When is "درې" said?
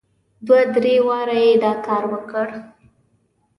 0.75-0.95